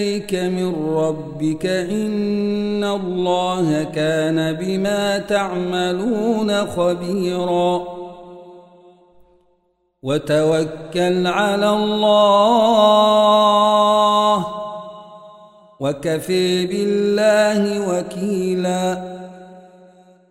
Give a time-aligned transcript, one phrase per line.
[0.00, 7.82] إليك من ربك إن الله كان بما تعملون خبيرا.
[10.02, 12.86] وتوكل على الله
[15.80, 19.10] وكفي بالله وكيلا.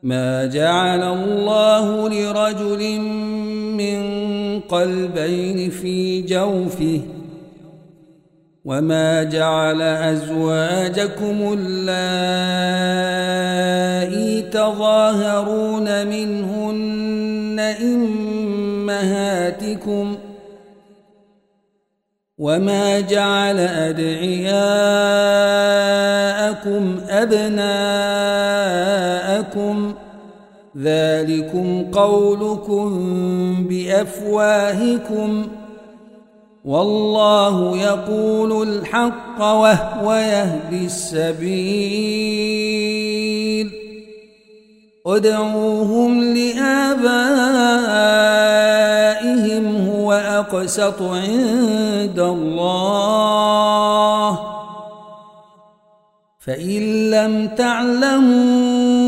[0.04, 3.00] ما جعل الله لرجل
[3.78, 4.00] من
[4.60, 7.19] قلبين في جوفه
[8.66, 13.20] وما جعل أزواجكم اللائي
[14.42, 17.60] تظاهرون منهن
[18.90, 20.18] إمهاتكم
[22.38, 24.60] وما جعل أدعياءكم
[27.10, 27.60] أبناءكم
[30.78, 32.90] ذلكم قولكم
[33.70, 35.48] بأفواهكم
[36.66, 41.50] والله يقول الحق وهو يهدي السبيل.
[45.08, 47.50] ادعوهم لآبائهم
[49.90, 53.20] هو أقسط عند الله.
[56.40, 59.00] فإن لم تعلموا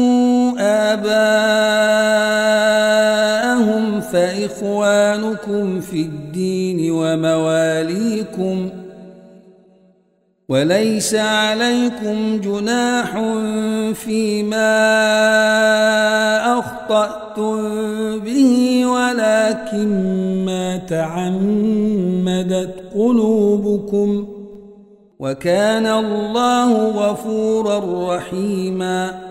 [0.60, 2.51] آباءهم
[4.12, 8.70] فإخوانكم في الدين ومواليكم
[10.50, 13.12] وليس عليكم جناح
[13.94, 14.70] فيما
[16.60, 17.60] أخطأتم
[18.20, 19.90] به ولكن
[20.46, 24.28] ما تعمدت قلوبكم
[25.20, 29.31] وكان الله غفورا رحيما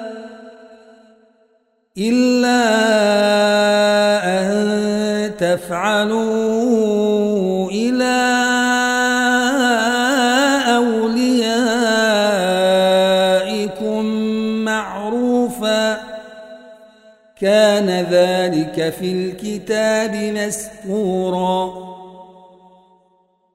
[1.97, 2.63] إلا
[4.23, 6.51] أن تفعلوا
[7.71, 8.21] إلى
[10.77, 11.65] أوليائكم
[14.65, 15.97] معروفا
[17.41, 21.91] كان ذلك في الكتاب مسطورا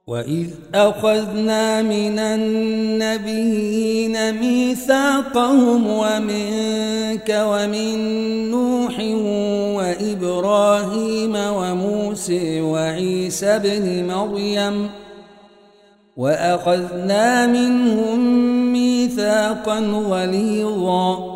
[0.09, 3.73] وإذ أخذنا من النبيين
[4.41, 7.97] ميثاقهم ومنك ومن
[8.51, 9.01] نوح
[9.79, 14.91] وإبراهيم وموسى وعيسى بن مريم
[16.17, 18.21] وأخذنا منهم
[18.73, 21.36] ميثاقا غليظا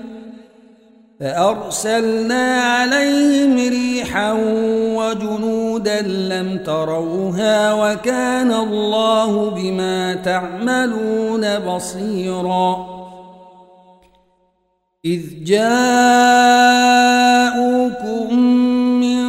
[1.21, 4.31] فأرسلنا عليهم ريحا
[4.97, 12.85] وجنودا لم تروها وكان الله بما تعملون بصيرا.
[15.05, 15.99] إذ جاءوكم
[18.99, 19.21] من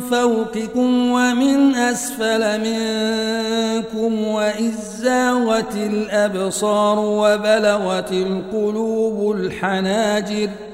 [0.00, 10.69] فوقكم ومن أسفل منكم وإذ زاغت الأبصار وبلغت القلوب الحناجر ۖ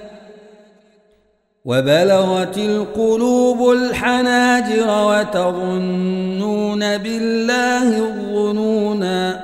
[1.67, 9.41] وبلغت القلوب الحناجر وتظنون بالله الظنونا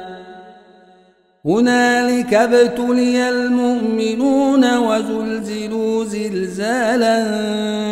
[1.47, 7.19] هنالك ابتلي المؤمنون وزلزلوا زلزالا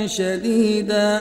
[0.07, 1.21] شديدا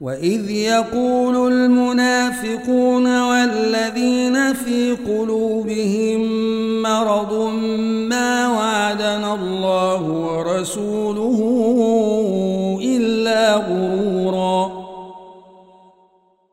[0.00, 6.22] وإذ يقول المنافقون والذين في قلوبهم
[6.82, 7.34] مرض
[8.08, 11.40] ما وعدنا الله ورسوله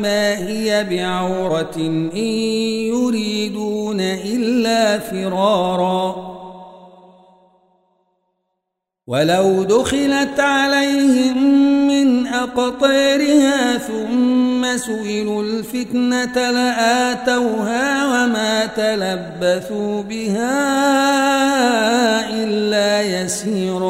[0.00, 2.16] وما هي بعورة إن
[2.88, 6.30] يريدون إلا فرارا
[9.06, 11.38] ولو دخلت عليهم
[11.88, 20.60] من أقطارها ثم سئلوا الفتنة لآتوها وما تلبثوا بها
[22.30, 23.89] إلا يسيرا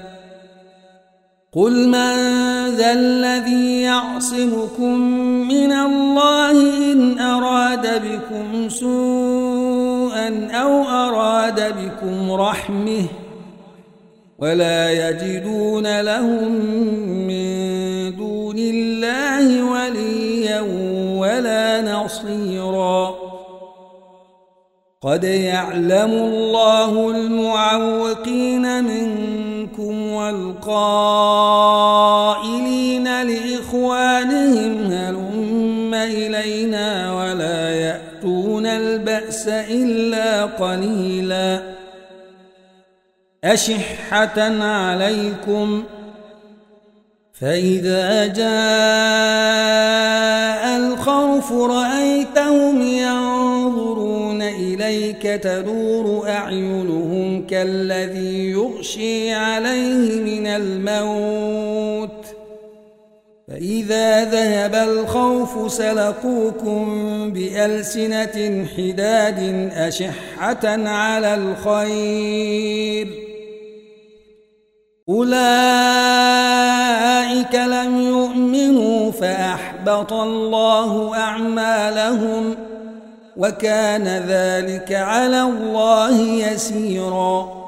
[1.55, 2.15] قل من
[2.75, 4.99] ذا الذي يعصمكم
[5.47, 6.51] من الله
[6.91, 13.05] إن أراد بكم سوءا أو أراد بكم رحمه
[14.39, 16.51] ولا يجدون لهم
[17.27, 20.61] من دون الله وليا
[21.19, 23.15] ولا نصيرا
[25.01, 29.50] قد يعلم الله المعوقين منكم
[30.11, 31.61] والقائلين
[33.23, 41.81] لإخوانهم هلم إلينا ولا يأتون البأس إلا قليلاً
[43.43, 45.83] أشحة عليكم
[47.33, 48.51] فإذا جاء
[50.77, 62.25] الخوف رأيتهم ينظرون إليك تدور أعينهم كالذي يغشي عليه من الموت.
[63.47, 66.85] فإذا ذهب الخوف سلقوكم
[67.33, 73.07] بألسنة حداد أشحة على الخير.
[75.09, 75.35] أولئك
[77.55, 82.70] لم يؤمنوا فأحبط الله أعمالهم.
[83.37, 87.61] وكان ذلك على الله يسيرا.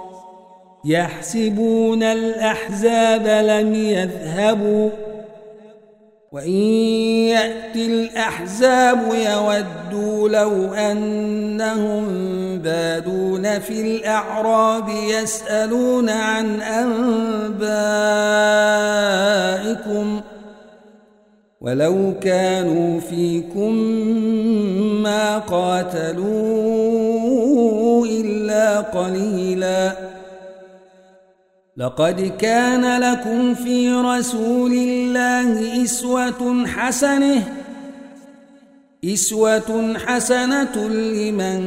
[0.86, 4.90] يحسبون الأحزاب لم يذهبوا.
[6.32, 6.52] وإن
[7.30, 12.06] يأتي الأحزاب يودوا لو أنهم
[12.60, 17.84] بادون في الأعراب يسألون عن أنبائكم.
[21.64, 23.74] ولو كانوا فيكم
[25.04, 26.26] ما قاتلوا
[28.06, 30.14] إلا قليلاً.
[31.78, 37.44] لقد كان لكم في رسول الله إسوة حسنة
[39.06, 41.62] إسوة حسنة لمن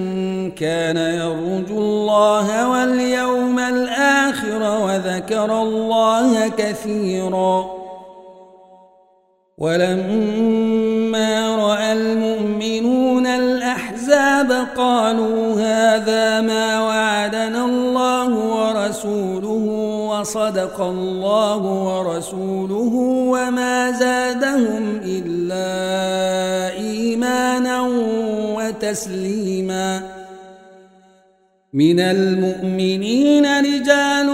[0.50, 7.75] كان يرجو الله واليوم الآخر وذكر الله كثيرا.
[9.58, 19.64] ولما رأى المؤمنون الأحزاب قالوا هذا ما وعدنا الله ورسوله
[20.10, 22.92] وصدق الله ورسوله
[23.32, 25.68] وما زادهم إلا
[26.78, 27.80] إيمانا
[28.56, 30.02] وتسليما.
[31.72, 34.28] من المؤمنين رجال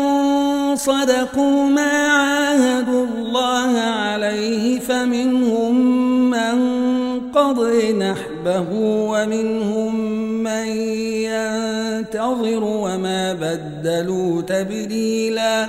[0.79, 3.02] صدقوا ما عاهدوا
[3.33, 5.75] الله عليه فمنهم
[6.31, 6.61] من
[7.31, 10.01] قضي نحبه ومنهم
[10.43, 10.67] من
[11.33, 15.69] ينتظر وما بدلوا تبديلا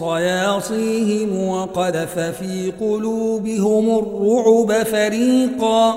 [0.00, 5.94] صياصيهم وقذف في قلوبهم الرعب فريقا.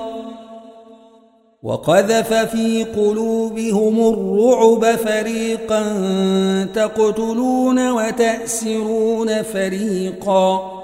[1.62, 5.82] وقذف في قلوبهم الرعب فريقا
[6.74, 10.83] تقتلون وتأسرون فريقا.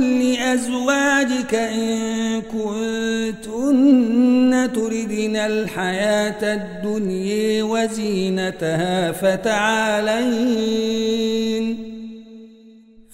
[0.00, 3.90] لأزواجك إن كنتن
[4.74, 10.60] تردن الحياة الدنيا وزينتها فتعالين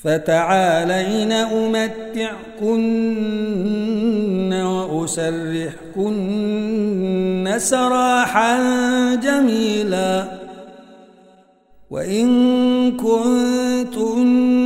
[0.05, 2.93] فتعالين أمتعكن
[4.53, 6.17] وأسرحكن
[7.59, 8.59] سراحا
[9.15, 10.25] جميلا
[11.91, 12.27] وإن
[12.97, 14.66] كنتن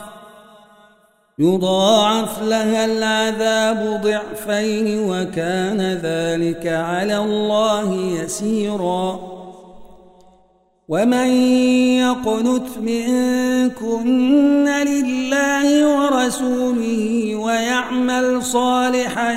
[1.41, 9.19] يضاعف لها العذاب ضعفين وكان ذلك على الله يسيرا.
[10.87, 11.27] ومن
[11.97, 15.67] يقنت منكن لله
[15.97, 19.31] ورسوله ويعمل صالحا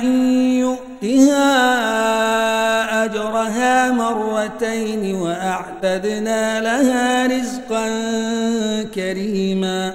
[0.65, 1.45] يؤتها
[3.05, 7.87] أجرها مرتين وأعتدنا لها رزقا
[8.95, 9.94] كريما.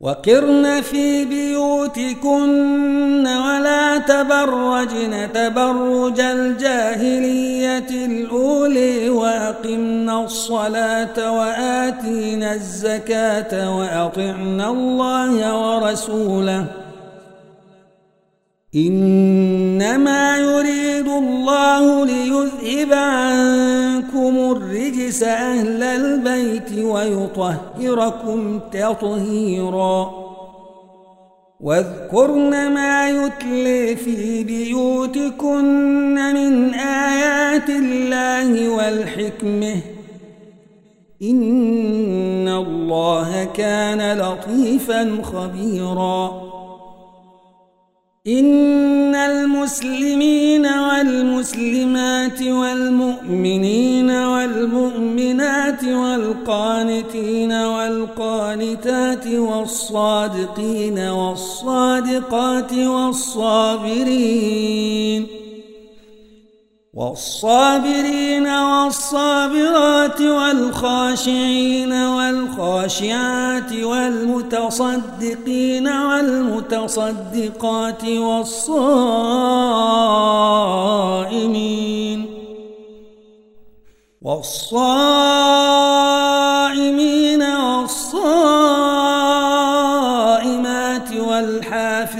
[0.00, 16.64] وقرن في بيوتكن ولا تبرجن تبرج الجاهلية الأولي وأقمنا الصلاة وآتينا الزكاة وأطعنا الله ورسوله.
[18.76, 24.47] إنما يريد الله ليذهب عنكم
[25.08, 30.10] الرجس أهل البيت ويطهركم تطهيرا.
[31.60, 39.76] واذكرن ما يتلي في بيوتكن من آيات الله والحكمة.
[41.22, 46.47] إن الله كان لطيفا خبيراً.
[48.28, 64.18] إن المسلمين والمسلمات والمؤمنين والمؤمنات والقانتين والقانتات والصادقين والصادقات والصابرين
[66.98, 75.08] والصابرين والصابرات والخاشعين والخاشعات والمتصدقين
[75.88, 76.94] والمتصدقات
[78.04, 78.78] والصائمين
[84.22, 85.12] والصائمين
[87.42, 88.97] والصائمات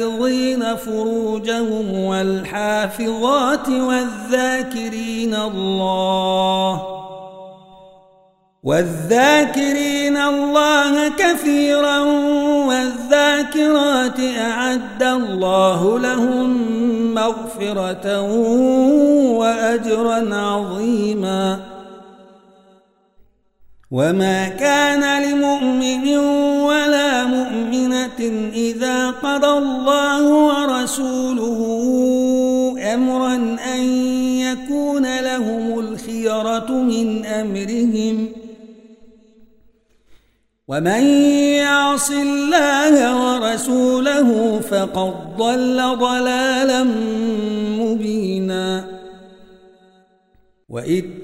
[0.08, 6.82] والحافظين فروجهم والحافظات والذاكرين الله
[8.62, 11.98] والذاكرين الله كثيرا
[12.68, 16.74] والذاكرات أعد الله لهم
[17.14, 18.20] مغفرة
[19.32, 21.60] وأجرا عظيما
[23.90, 25.97] وما كان لمؤمن
[30.88, 31.60] ورسوله
[32.94, 33.34] أمرا
[33.74, 33.82] أن
[34.38, 38.28] يكون لهم الخيرة من أمرهم.
[40.68, 41.02] ومن
[41.60, 46.84] يعص الله ورسوله فقد ضل ضلالا
[47.78, 48.84] مبينا.
[50.68, 51.04] وإذ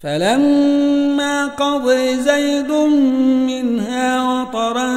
[0.00, 2.70] فلما قضي زيد
[3.46, 4.88] منها وطرا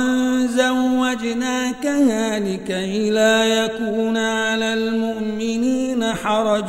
[0.47, 6.67] زوجناكها لكي لا يكون على المؤمنين حرج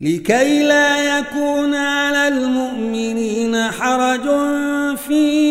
[0.01, 4.29] لكي لا يكون على المؤمنين حرج
[4.97, 5.50] في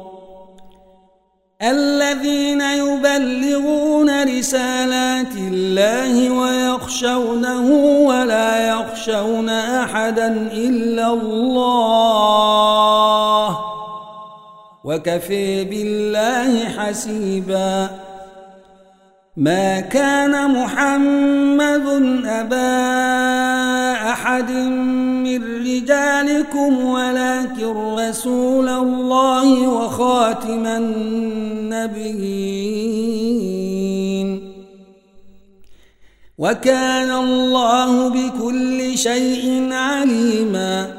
[1.63, 7.65] الذين يبلغون رسالات الله ويخشونه
[8.05, 11.99] ولا يخشون أحدا إلا الله
[14.83, 17.89] وكفي بالله حسيباً.
[19.37, 21.87] ما كان محمد
[22.25, 22.71] أبا
[24.11, 24.51] أحد
[25.39, 32.01] من رجالكم ولكن رسول الله وخاتم النبيين.
[36.37, 40.93] وكان الله بكل شيء عليما.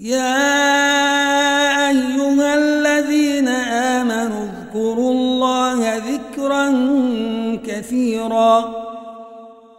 [0.00, 0.58] يا
[1.88, 3.48] أيها الذين
[3.98, 6.74] آمنوا اذكروا الله ذكرا
[7.66, 8.77] كثيرا.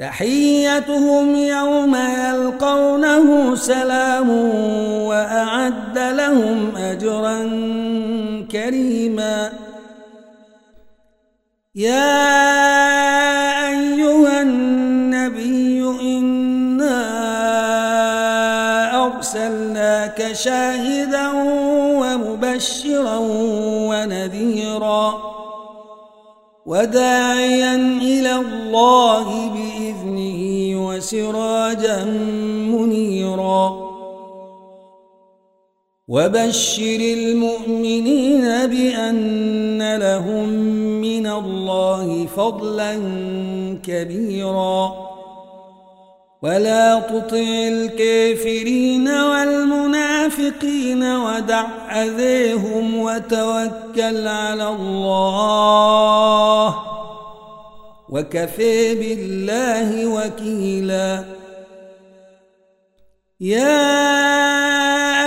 [0.00, 4.30] تحيتهم يوم يلقونه سلام
[5.04, 7.38] وأعد لهم أجرا
[8.52, 9.52] كريما.
[11.74, 12.28] يا
[13.68, 17.00] أيها النبي إنا
[19.06, 21.28] أرسلناك شاهدا
[22.00, 23.16] ومبشرا
[23.90, 25.30] ونذيرا
[26.66, 29.79] وداعيا إلى الله بإذنه.
[31.00, 32.04] وسراجا
[32.74, 33.90] منيرا.
[36.08, 40.48] وبشر المؤمنين بأن لهم
[41.00, 42.94] من الله فضلا
[43.82, 44.92] كبيرا.
[46.42, 55.80] ولا تطع الكافرين والمنافقين ودع أذيهم وتوكل على الله.
[58.10, 61.24] وكفى بالله وكيلا.
[63.40, 64.10] يا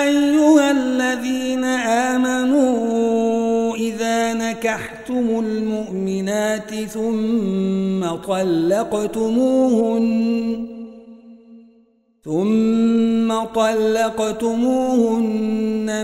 [0.03, 1.63] أيها الذين
[2.13, 9.63] آمنوا إذا نكحتم المؤمنات ثم طلقتموهن
[12.23, 15.07] ثم طلقتموهن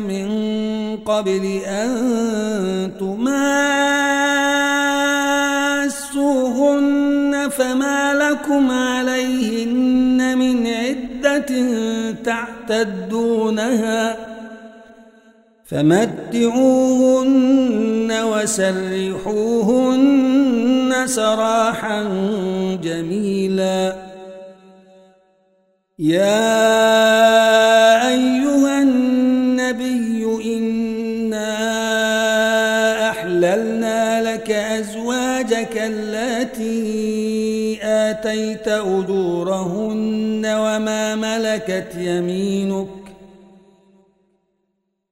[0.04, 0.28] من
[0.98, 2.92] قبل أن
[6.30, 11.52] تماسوهن فما لكم عليهن من عدة
[12.24, 14.18] تعتدونها
[15.66, 16.50] فمتعوهن
[18.24, 19.74] وسرحوهن
[21.06, 22.04] سراحا
[22.84, 23.96] جميلا.
[26.00, 26.60] يا
[28.10, 31.60] أيها النبي إنا
[33.10, 35.78] أحللنا لك أزواجك
[38.20, 42.88] آتيت أجورهن وما ملكت يمينك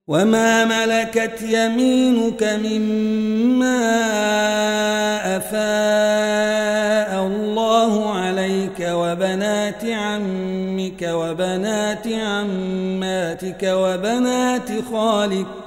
[0.08, 3.78] وما ملكت يمينك مما
[5.38, 15.67] أفاء الله عليك وبنات عمك وبنات عماتك وبنات خالك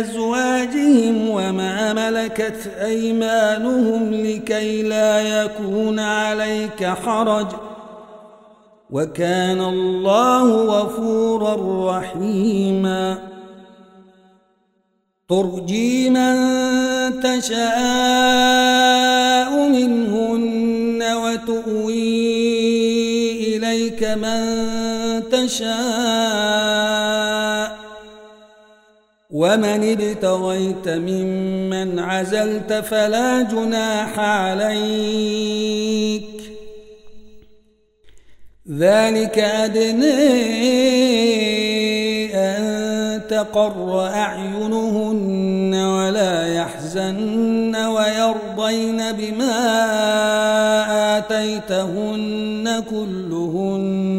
[0.00, 7.46] أزواجهم وما ملكت أيمانهم لكي لا يكون عليك حرج.
[8.90, 11.56] وكان الله غفورا
[11.98, 13.18] رحيما.
[15.28, 16.34] ترجي من
[17.20, 17.68] تشاء
[19.68, 22.36] منهن وتؤوي
[23.56, 24.44] إليك من
[25.30, 26.87] تشاء.
[29.38, 35.38] ومن ابتغيت ممن عزلت فلا جناح عليك
[38.78, 40.14] ذلك أدنى
[42.34, 49.58] أن تقر أعينهن ولا يحزن ويرضين بما
[51.18, 54.17] آتيتهن كلهن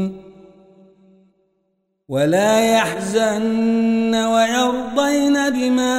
[2.10, 5.96] ولا يحزن ويرضين بما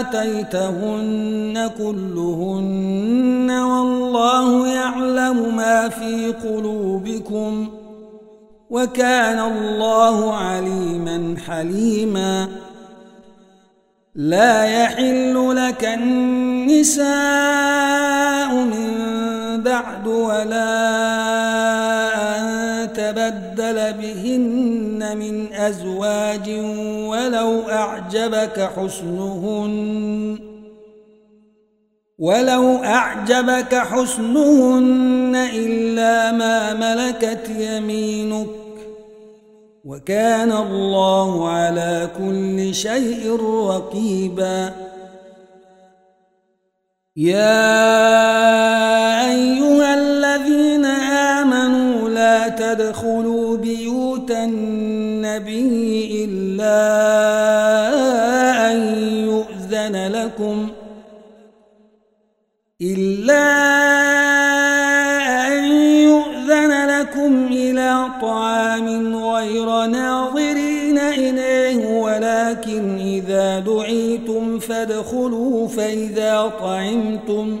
[0.00, 7.86] آتيتهن كلهن والله يعلم ما في قلوبكم ۖ
[8.70, 12.48] وكان الله عليما حليما.
[14.14, 17.06] لا يحل لك النساء
[18.54, 18.92] من
[19.62, 20.76] بعد ولا
[22.96, 26.50] تبدل بهن من أزواج
[27.08, 30.38] ولو أعجبك حسنهن
[32.18, 38.46] ولو أعجبك حسنهن إلا ما ملكت يمينك
[39.84, 44.72] وكان الله على كل شيء رقيبا
[47.16, 47.56] يا
[49.30, 50.84] أيها الذين
[52.86, 56.76] تدخلوا بيوت النبي إلا
[58.72, 58.78] أن
[59.24, 60.86] يؤذن لكم ۖ
[62.82, 63.46] إلا
[65.48, 65.64] أن
[66.04, 77.60] يؤذن لكم إلى طعام غير ناظرين إليه ولكن إذا دعيتم فادخلوا فإذا طعمتم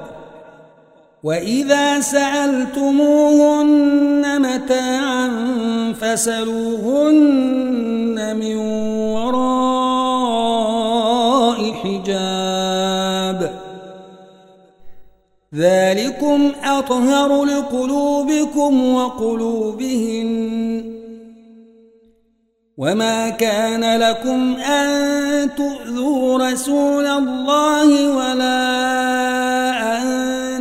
[1.23, 3.21] وإذا سألتموهن
[4.41, 5.29] متاعا
[6.01, 7.37] فسلوهن
[8.39, 8.55] من
[9.15, 9.61] وراء
[11.73, 13.51] حجاب.
[15.55, 20.31] ذلكم أطهر لقلوبكم وقلوبهن.
[22.77, 29.40] وما كان لكم أن تؤذوا رسول الله ولا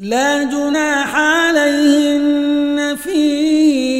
[0.00, 3.99] لا جناح عليهن في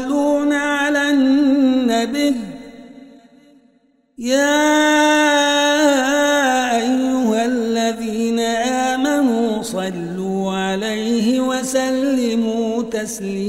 [13.00, 13.39] تسليما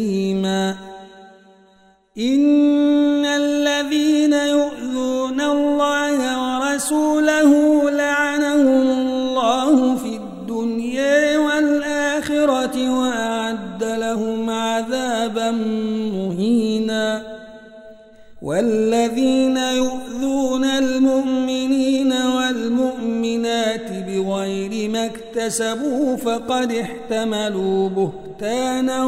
[25.32, 29.04] اكتسبوا فقد احتملوا بهتانا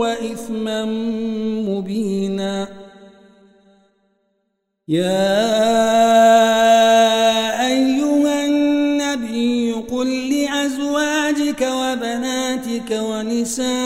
[0.00, 0.84] وإثما
[1.68, 2.68] مبينا.
[4.88, 5.26] يا
[7.66, 13.85] أيها النبي قل لأزواجك وبناتك ونساء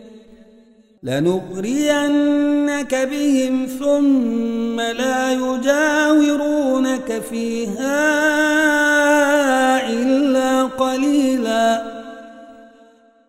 [1.03, 7.99] لنغرينك بهم ثم لا يجاورونك فيها
[9.89, 11.83] إلا قليلا.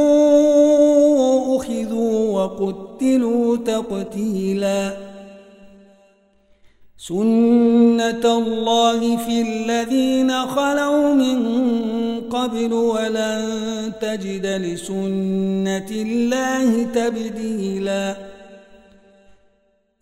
[1.58, 5.07] أخذوا وقتلوا تقتيلا.
[7.08, 11.40] سنة الله في الذين خلوا من
[12.30, 18.16] قبل ولن تجد لسنة الله تبديلا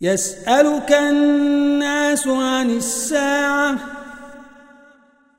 [0.00, 3.76] يسألك الناس عن الساعة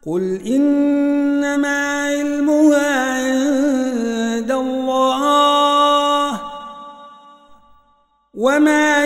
[0.05, 6.41] قل إنما علمها عند الله
[8.33, 9.05] وما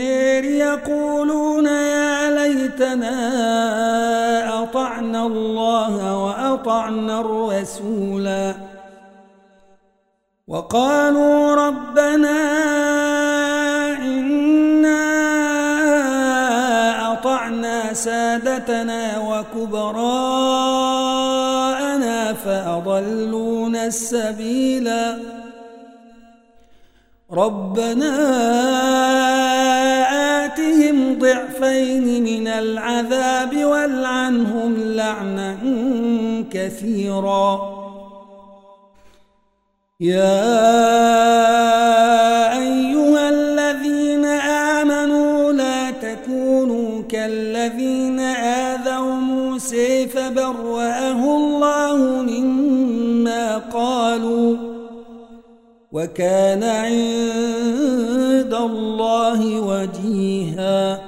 [0.00, 3.12] النير يقولون يا ليتنا
[4.62, 8.54] أطعنا الله وأطعنا الرسولا
[10.48, 12.40] وقالوا ربنا
[14.02, 15.02] إنا
[17.12, 20.22] أطعنا سادتنا وكبراءنا
[22.32, 25.39] فأضلونا السبيلا.
[27.32, 28.14] ربنا
[30.44, 35.56] آتهم ضعفين من العذاب والعنهم لعنا
[36.52, 37.60] كثيرا.
[40.00, 40.40] يا
[42.58, 44.24] أيها الذين
[44.80, 50.89] آمنوا لا تكونوا كالذين آذوا موسى فبرأه
[55.92, 61.00] وكان عند الله وجيها.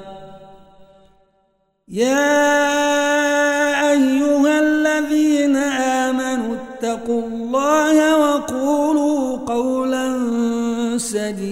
[1.89, 2.43] يا
[3.91, 5.57] أيها الذين
[6.07, 10.07] آمنوا اتقوا الله وقولوا قولا
[10.99, 11.52] سديدا.